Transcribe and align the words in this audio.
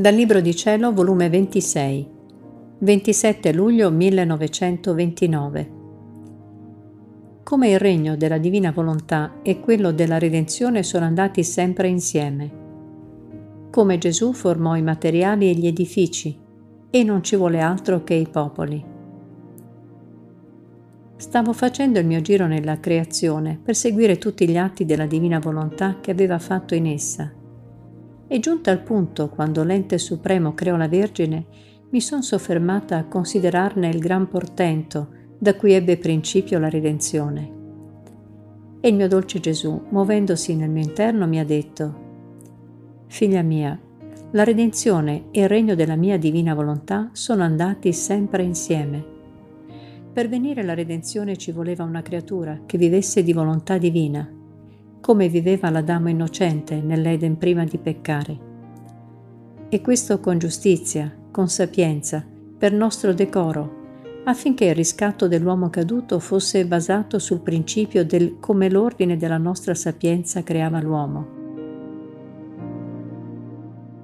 Dal 0.00 0.14
Libro 0.14 0.40
di 0.40 0.56
Cielo, 0.56 0.94
volume 0.94 1.28
26, 1.28 2.08
27 2.78 3.52
luglio 3.52 3.90
1929. 3.90 5.70
Come 7.42 7.68
il 7.68 7.78
regno 7.78 8.16
della 8.16 8.38
divina 8.38 8.70
volontà 8.70 9.42
e 9.42 9.60
quello 9.60 9.92
della 9.92 10.18
redenzione 10.18 10.82
sono 10.84 11.04
andati 11.04 11.44
sempre 11.44 11.88
insieme. 11.88 12.50
Come 13.70 13.98
Gesù 13.98 14.32
formò 14.32 14.74
i 14.74 14.80
materiali 14.80 15.50
e 15.50 15.52
gli 15.52 15.66
edifici, 15.66 16.34
e 16.88 17.04
non 17.04 17.22
ci 17.22 17.36
vuole 17.36 17.60
altro 17.60 18.02
che 18.02 18.14
i 18.14 18.26
popoli. 18.26 18.82
Stavo 21.14 21.52
facendo 21.52 21.98
il 21.98 22.06
mio 22.06 22.22
giro 22.22 22.46
nella 22.46 22.80
creazione 22.80 23.60
per 23.62 23.76
seguire 23.76 24.16
tutti 24.16 24.48
gli 24.48 24.56
atti 24.56 24.86
della 24.86 25.04
divina 25.04 25.38
volontà 25.38 25.98
che 26.00 26.10
aveva 26.10 26.38
fatto 26.38 26.74
in 26.74 26.86
essa 26.86 27.34
e 28.32 28.38
giunta 28.38 28.70
al 28.70 28.80
punto 28.80 29.28
quando 29.28 29.64
l'ente 29.64 29.98
supremo 29.98 30.54
creò 30.54 30.76
la 30.76 30.86
Vergine, 30.86 31.46
mi 31.90 32.00
son 32.00 32.22
soffermata 32.22 32.96
a 32.96 33.06
considerarne 33.06 33.88
il 33.88 33.98
gran 33.98 34.28
portento 34.28 35.08
da 35.36 35.56
cui 35.56 35.72
ebbe 35.72 35.96
principio 35.96 36.60
la 36.60 36.68
redenzione. 36.68 37.58
E 38.78 38.88
il 38.88 38.94
mio 38.94 39.08
dolce 39.08 39.40
Gesù, 39.40 39.82
muovendosi 39.88 40.54
nel 40.54 40.70
mio 40.70 40.84
interno, 40.84 41.26
mi 41.26 41.40
ha 41.40 41.44
detto, 41.44 42.08
Figlia 43.08 43.42
mia, 43.42 43.76
la 44.30 44.44
redenzione 44.44 45.24
e 45.32 45.40
il 45.40 45.48
regno 45.48 45.74
della 45.74 45.96
mia 45.96 46.16
divina 46.16 46.54
volontà 46.54 47.10
sono 47.10 47.42
andati 47.42 47.92
sempre 47.92 48.44
insieme. 48.44 49.04
Per 50.12 50.28
venire 50.28 50.60
alla 50.60 50.74
redenzione 50.74 51.36
ci 51.36 51.50
voleva 51.50 51.82
una 51.82 52.02
creatura 52.02 52.60
che 52.64 52.78
vivesse 52.78 53.24
di 53.24 53.32
volontà 53.32 53.76
divina 53.76 54.38
come 55.10 55.26
viveva 55.26 55.70
l'Adamo 55.70 56.08
innocente 56.08 56.80
nell'Eden 56.80 57.36
prima 57.36 57.64
di 57.64 57.78
peccare. 57.78 58.38
E 59.68 59.80
questo 59.80 60.20
con 60.20 60.38
giustizia, 60.38 61.12
con 61.32 61.48
sapienza, 61.48 62.24
per 62.56 62.72
nostro 62.72 63.12
decoro, 63.12 64.22
affinché 64.22 64.66
il 64.66 64.76
riscatto 64.76 65.26
dell'uomo 65.26 65.68
caduto 65.68 66.20
fosse 66.20 66.64
basato 66.64 67.18
sul 67.18 67.40
principio 67.40 68.06
del 68.06 68.36
come 68.38 68.70
l'ordine 68.70 69.16
della 69.16 69.36
nostra 69.36 69.74
sapienza 69.74 70.44
creava 70.44 70.80
l'uomo. 70.80 71.26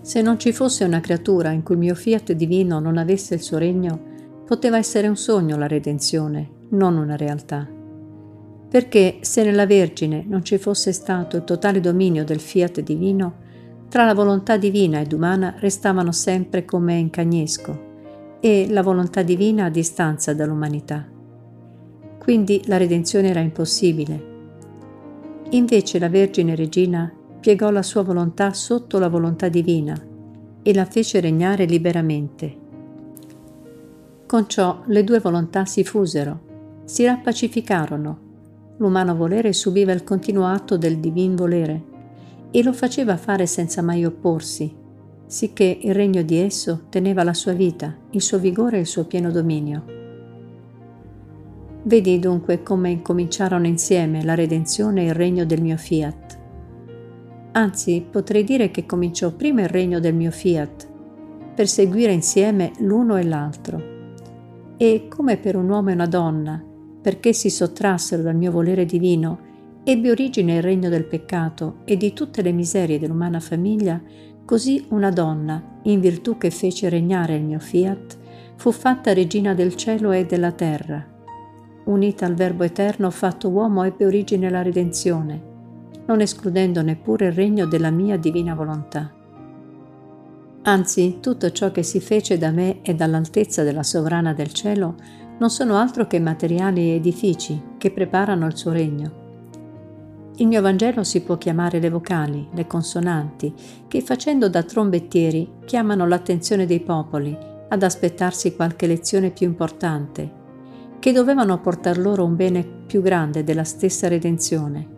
Se 0.01 0.21
non 0.23 0.41
ci 0.41 0.51
fosse 0.51 0.83
una 0.83 0.99
creatura 0.99 1.53
in 1.53 1.63
cui 1.63 1.77
il 1.77 1.83
mio 1.83 1.95
fiat 1.95 2.33
divino 2.33 2.81
non 2.81 2.97
avesse 2.97 3.35
il 3.35 3.43
suo 3.43 3.59
regno, 3.59 3.97
poteva 4.45 4.77
essere 4.77 5.07
un 5.07 5.17
sogno 5.17 5.57
la 5.57 5.69
redenzione, 5.69 6.51
non 6.71 6.97
una 6.97 7.15
realtà 7.15 7.75
perché 8.69 9.19
se 9.21 9.45
nella 9.45 9.67
Vergine 9.67 10.25
non 10.27 10.45
ci 10.45 10.59
fosse 10.59 10.93
stato 10.93 11.37
il 11.37 11.45
totale 11.45 11.81
dominio 11.81 12.25
del 12.25 12.41
fiat 12.41 12.81
divino, 12.81 13.45
tra 13.89 14.05
la 14.05 14.15
volontà 14.15 14.57
divina 14.57 15.01
ed 15.01 15.13
umana 15.13 15.55
restavano 15.59 16.13
sempre 16.13 16.65
come 16.65 16.95
in 16.95 17.11
cagnesco 17.11 17.85
e 18.41 18.67
la 18.69 18.83
volontà 18.83 19.23
divina 19.23 19.67
a 19.67 19.71
distanza 19.71 20.35
dall'umanità. 20.35 21.07
Quindi 22.19 22.63
la 22.67 22.77
redenzione 22.77 23.29
era 23.29 23.41
impossibile. 23.41 24.35
Invece 25.51 25.99
la 26.01 26.09
Vergine 26.09 26.57
Regina 26.57 27.13
piegò 27.39 27.71
la 27.71 27.83
sua 27.83 28.03
volontà 28.03 28.53
sotto 28.53 28.99
la 28.99 29.09
volontà 29.09 29.49
divina 29.49 29.97
e 30.63 30.75
la 30.75 30.85
fece 30.85 31.21
regnare 31.21 31.65
liberamente. 31.65 32.65
Con 34.27 34.49
ciò 34.49 34.83
le 34.87 35.05
due 35.05 35.21
volontà 35.21 35.65
si 35.65 35.85
fusero, 35.85 36.83
si 36.85 37.05
rappacificarono 37.05 38.26
L'umano 38.79 39.17
volere 39.17 39.53
subiva 39.53 39.93
il 39.93 40.05
continuo 40.05 40.47
atto 40.47 40.77
del 40.77 40.99
divin 40.99 41.35
volere 41.35 41.83
e 42.51 42.63
lo 42.63 42.73
faceva 42.73 43.17
fare 43.17 43.47
senza 43.47 43.81
mai 43.83 44.05
opporsi, 44.05 44.75
sicché 45.27 45.79
il 45.83 45.95
regno 45.95 46.23
di 46.23 46.37
esso 46.37 46.85
teneva 46.89 47.23
la 47.23 47.35
sua 47.35 47.53
vita, 47.53 47.95
il 48.11 48.21
suo 48.21 48.39
vigore 48.39 48.77
e 48.77 48.81
il 48.81 48.87
suo 48.87 49.05
pieno 49.05 49.31
dominio. 49.31 49.85
Vedi 51.83 52.19
dunque 52.19 52.63
come 52.63 52.91
incominciarono 52.91 53.67
insieme 53.67 54.25
la 54.25 54.35
redenzione 54.35 55.03
e 55.03 55.07
il 55.07 55.15
regno 55.15 55.45
del 55.45 55.63
mio 55.63 55.77
fiat. 55.77 56.39
Anzi, 57.53 58.05
potrei 58.11 58.45
dire 58.45 58.71
che 58.71 58.85
cominciò 58.85 59.31
prima 59.31 59.63
il 59.63 59.69
regno 59.69 60.01
del 60.01 60.15
mio 60.15 60.31
fiat, 60.31 60.89
per 61.55 61.69
seguire 61.69 62.13
insieme 62.13 62.73
l'uno 62.81 63.17
e 63.17 63.25
l'altro. 63.25 63.95
E 64.77 65.07
come 65.09 65.39
per 65.39 65.57
un 65.57 65.71
uomo 65.71 65.91
e 65.91 65.95
una 65.95 66.07
donna, 66.07 66.63
perché 67.07 67.33
si 67.33 67.51
sottrassero 67.51 68.21
dal 68.21 68.35
mio 68.35 68.51
volere 68.51 68.85
divino, 68.85 69.39
ebbe 69.85 70.11
origine 70.11 70.57
il 70.57 70.63
regno 70.63 70.89
del 70.89 71.05
peccato 71.05 71.77
e 71.85 71.97
di 71.97 72.13
tutte 72.13 72.43
le 72.43 72.51
miserie 72.51 72.99
dell'umana 72.99 73.39
famiglia, 73.39 74.03
così 74.45 74.87
una 74.89 75.11
donna, 75.11 75.79
in 75.83 76.01
virtù 76.01 76.37
che 76.37 76.51
fece 76.51 76.89
regnare 76.89 77.37
il 77.37 77.45
mio 77.45 77.61
fiat, 77.61 78.17
fu 78.57 78.73
fatta 78.73 79.13
regina 79.13 79.55
del 79.55 79.77
cielo 79.77 80.11
e 80.11 80.27
della 80.27 80.51
terra. 80.51 81.07
Unita 81.85 82.27
al 82.27 82.35
Verbo 82.35 82.65
eterno 82.65 83.09
fatto 83.13 83.51
uomo 83.51 83.85
ebbe 83.85 84.05
origine 84.05 84.51
la 84.51 84.63
redenzione, 84.63 85.41
non 86.07 86.21
escludendo 86.21 86.83
neppure 86.83 87.27
il 87.27 87.35
regno 87.35 87.67
della 87.67 87.93
mia 87.93 88.17
divina 88.17 88.57
volontà. 88.57 89.15
Anzi, 90.63 91.19
tutto 91.21 91.53
ciò 91.53 91.71
che 91.71 91.85
si 91.85 92.01
fece 92.01 92.37
da 92.37 92.51
me 92.51 92.83
e 92.83 92.97
dall'altezza 92.97 93.63
della 93.63 93.85
sovrana 93.85 94.35
del 94.35 94.53
cielo 94.53 94.97
non 95.39 95.51
sono 95.51 95.77
altro 95.77 96.07
che 96.07 96.19
materiali 96.19 96.91
edifici 96.91 97.61
che 97.77 97.91
preparano 97.91 98.47
il 98.47 98.57
suo 98.57 98.73
regno. 98.73 99.25
Il 100.37 100.47
mio 100.47 100.61
Vangelo 100.61 101.03
si 101.03 101.23
può 101.23 101.39
chiamare 101.39 101.79
le 101.81 101.89
vocali, 101.89 102.49
le 102.53 102.67
consonanti, 102.67 103.55
che 103.89 104.03
facendo 104.03 104.49
da 104.49 104.63
trombettieri 104.63 105.49
chiamano 105.65 106.07
l'attenzione 106.07 106.67
dei 106.67 106.81
popoli 106.81 107.37
ad 107.69 107.83
aspettarsi 107.83 108.55
qualche 108.55 108.87
lezione 108.87 109.31
più 109.31 109.47
importante, 109.47 110.31
che 110.99 111.13
dovevano 111.13 111.61
portar 111.61 111.99
loro 111.99 112.25
un 112.25 112.37
bene 112.37 112.65
più 112.65 113.01
grande 113.01 113.45
della 113.45 113.65
stessa 113.65 114.09
redenzione. 114.09 114.95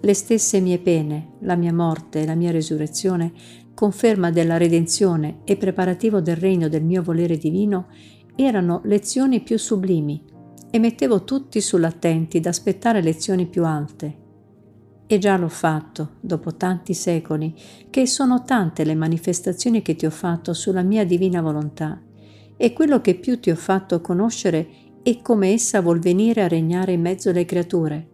Le 0.00 0.14
stesse 0.14 0.58
mie 0.58 0.78
pene, 0.78 1.34
la 1.40 1.54
mia 1.54 1.72
morte 1.72 2.22
e 2.22 2.26
la 2.26 2.34
mia 2.34 2.50
resurrezione, 2.50 3.32
conferma 3.72 4.30
della 4.32 4.56
redenzione 4.56 5.38
e 5.44 5.56
preparativo 5.56 6.20
del 6.20 6.36
regno 6.36 6.68
del 6.68 6.82
mio 6.82 7.02
volere 7.02 7.36
divino, 7.36 7.86
erano 8.36 8.80
lezioni 8.84 9.40
più 9.40 9.58
sublimi 9.58 10.24
e 10.70 10.78
mettevo 10.78 11.24
tutti 11.24 11.60
sull'attenti 11.60 12.38
ad 12.38 12.46
aspettare 12.46 13.02
lezioni 13.02 13.46
più 13.46 13.64
alte. 13.64 14.20
E 15.06 15.18
già 15.18 15.36
l'ho 15.36 15.48
fatto, 15.48 16.12
dopo 16.20 16.54
tanti 16.56 16.94
secoli, 16.94 17.54
che 17.90 18.06
sono 18.06 18.42
tante 18.44 18.84
le 18.84 18.94
manifestazioni 18.94 19.82
che 19.82 19.94
ti 19.94 20.06
ho 20.06 20.10
fatto 20.10 20.54
sulla 20.54 20.82
mia 20.82 21.04
divina 21.04 21.42
volontà, 21.42 22.00
e 22.56 22.72
quello 22.72 23.02
che 23.02 23.16
più 23.16 23.38
ti 23.38 23.50
ho 23.50 23.56
fatto 23.56 24.00
conoscere 24.00 24.68
è 25.02 25.20
come 25.20 25.52
essa 25.52 25.82
vuol 25.82 25.98
venire 25.98 26.42
a 26.42 26.48
regnare 26.48 26.92
in 26.92 27.02
mezzo 27.02 27.28
alle 27.28 27.44
creature, 27.44 28.08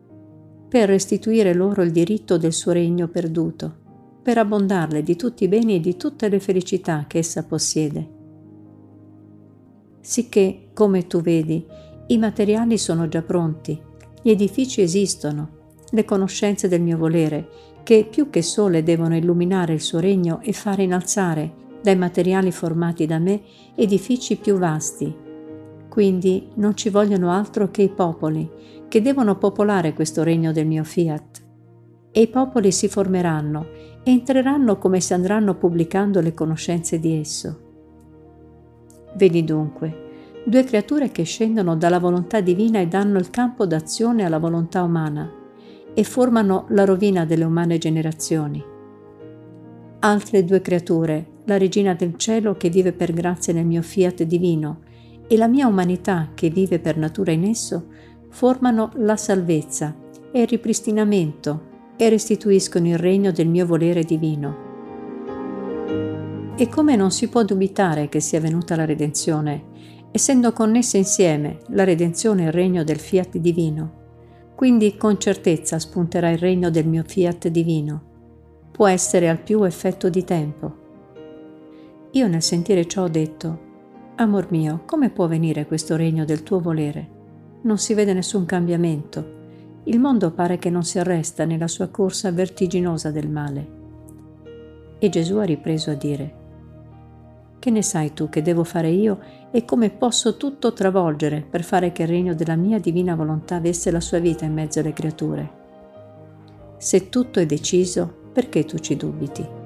per 0.68 0.88
restituire 0.88 1.54
loro 1.54 1.82
il 1.82 1.92
diritto 1.92 2.36
del 2.36 2.52
suo 2.52 2.72
regno 2.72 3.06
perduto, 3.06 3.86
per 4.20 4.36
abbondarle 4.38 5.04
di 5.04 5.14
tutti 5.14 5.44
i 5.44 5.48
beni 5.48 5.76
e 5.76 5.80
di 5.80 5.96
tutte 5.96 6.28
le 6.28 6.40
felicità 6.40 7.04
che 7.06 7.18
essa 7.18 7.44
possiede 7.44 8.16
sicché, 10.00 10.69
come 10.72 11.06
tu 11.06 11.20
vedi, 11.20 11.64
i 12.09 12.19
materiali 12.19 12.78
sono 12.78 13.09
già 13.09 13.22
pronti, 13.22 13.81
gli 14.22 14.31
edifici 14.31 14.81
esistono, 14.81 15.56
le 15.91 16.04
conoscenze 16.04 16.69
del 16.69 16.81
mio 16.81 16.97
volere, 16.97 17.48
che 17.82 18.06
più 18.10 18.28
che 18.31 18.42
sole 18.42 18.82
devono 18.82 19.16
illuminare 19.16 19.72
il 19.72 19.81
suo 19.81 20.00
regno 20.00 20.41
e 20.42 20.53
fare 20.53 20.82
innalzare, 20.82 21.53
dai 21.82 21.97
materiali 21.97 22.50
formati 22.50 23.06
da 23.06 23.19
me, 23.19 23.41
edifici 23.75 24.37
più 24.37 24.58
vasti. 24.58 25.14
Quindi 25.88 26.48
non 26.54 26.76
ci 26.76 26.91
vogliono 26.91 27.31
altro 27.31 27.70
che 27.70 27.82
i 27.82 27.88
popoli, 27.88 28.50
che 28.88 29.00
devono 29.00 29.37
popolare 29.37 29.94
questo 29.94 30.22
regno 30.22 30.52
del 30.52 30.67
mio 30.67 30.84
fiat. 30.84 31.46
E 32.11 32.20
i 32.20 32.28
popoli 32.28 32.72
si 32.72 32.88
formeranno 32.88 33.67
e 34.02 34.11
entreranno 34.11 34.78
come 34.78 35.00
si 35.00 35.14
andranno 35.14 35.55
pubblicando 35.56 36.20
le 36.20 36.34
conoscenze 36.34 36.99
di 36.99 37.19
esso. 37.19 37.68
Vedi 39.19 39.43
dunque, 39.43 40.43
due 40.44 40.62
creature 40.62 41.11
che 41.11 41.25
scendono 41.25 41.75
dalla 41.75 41.99
volontà 41.99 42.41
divina 42.41 42.79
e 42.79 42.87
danno 42.87 43.19
il 43.19 43.31
campo 43.31 43.67
d'azione 43.67 44.25
alla 44.25 44.38
volontà 44.38 44.85
umana 44.85 45.29
e 45.93 46.05
formano 46.05 46.67
la 46.69 46.85
rovina 46.85 47.25
delle 47.25 47.43
umane 47.43 47.79
generazioni. 47.79 48.62
Altre 49.99 50.44
due 50.44 50.61
creature, 50.61 51.26
la 51.47 51.59
regina 51.59 51.94
del 51.94 52.15
cielo 52.17 52.55
che 52.55 52.69
vive 52.69 52.93
per 52.93 53.12
grazia 53.12 53.53
nel 53.53 53.67
mio 53.67 53.82
fiat 53.82 54.23
divino 54.23 54.82
e 55.26 55.37
la 55.37 55.49
mia 55.49 55.67
umanità 55.67 56.29
che 56.32 56.49
vive 56.49 56.79
per 56.79 56.97
natura 56.97 57.32
in 57.32 57.43
esso, 57.43 57.87
formano 58.29 58.93
la 58.99 59.17
salvezza 59.17 59.97
e 60.31 60.43
il 60.43 60.47
ripristinamento 60.47 61.62
e 61.97 62.09
restituiscono 62.09 62.87
il 62.87 62.99
regno 62.99 63.32
del 63.32 63.49
mio 63.49 63.67
volere 63.67 64.05
divino. 64.05 64.68
E 66.60 66.69
come 66.69 66.96
non 66.96 67.12
si 67.12 67.28
può 67.28 67.44
dubitare 67.44 68.08
che 68.08 68.19
sia 68.19 68.40
venuta 68.40 68.75
la 68.75 68.84
redenzione, 68.84 70.08
essendo 70.10 70.52
connesse 70.52 70.96
insieme 70.96 71.58
la 71.69 71.84
redenzione 71.84 72.43
e 72.43 72.46
il 72.46 72.52
regno 72.52 72.82
del 72.82 72.99
fiat 72.99 73.37
divino, 73.38 73.93
quindi 74.56 74.96
con 74.96 75.20
certezza 75.20 75.78
spunterà 75.78 76.31
il 76.31 76.38
regno 76.38 76.69
del 76.69 76.84
mio 76.84 77.05
fiat 77.06 77.46
divino. 77.46 78.02
Può 78.72 78.88
essere 78.88 79.28
al 79.28 79.40
più 79.40 79.62
effetto 79.62 80.08
di 80.08 80.25
tempo. 80.25 80.75
Io 82.10 82.26
nel 82.26 82.43
sentire 82.43 82.88
ciò 82.88 83.05
ho 83.05 83.08
detto, 83.08 83.66
Amor 84.16 84.50
mio, 84.50 84.82
come 84.84 85.10
può 85.10 85.28
venire 85.28 85.64
questo 85.64 85.94
regno 85.94 86.25
del 86.25 86.43
tuo 86.43 86.58
volere? 86.58 87.08
Non 87.62 87.78
si 87.78 87.94
vede 87.94 88.12
nessun 88.12 88.46
cambiamento. 88.46 89.37
Il 89.84 90.00
mondo 90.00 90.32
pare 90.32 90.58
che 90.58 90.70
non 90.70 90.82
si 90.82 90.99
arresta 90.99 91.44
nella 91.44 91.69
sua 91.69 91.87
corsa 91.87 92.32
vertiginosa 92.32 93.12
del 93.12 93.31
male. 93.31 93.76
E 94.99 95.08
Gesù 95.08 95.37
ha 95.37 95.44
ripreso 95.44 95.93
a 95.93 95.94
dire, 95.94 96.38
Che 97.69 97.75
ne 97.75 97.82
sai 97.82 98.15
tu 98.15 98.31
che 98.31 98.41
devo 98.41 98.65
fare 98.65 98.88
io 98.88 99.19
e 99.50 99.67
come 99.67 99.91
posso 99.91 100.38
tutto 100.38 100.73
travolgere 100.73 101.43
per 101.43 101.62
fare 101.62 101.93
che 101.93 102.05
il 102.05 102.09
regno 102.09 102.35
della 102.35 102.56
mia 102.56 102.79
divina 102.79 103.15
volontà 103.15 103.56
avesse 103.56 103.91
la 103.91 104.00
sua 104.00 104.20
vita 104.20 104.47
in 104.47 104.55
mezzo 104.55 104.81
alle 104.81 104.94
creature? 104.94 105.50
Se 106.79 107.11
tutto 107.11 107.41
è 107.41 107.44
deciso, 107.44 108.31
perché 108.32 108.65
tu 108.65 108.79
ci 108.79 108.97
dubiti? 108.97 109.57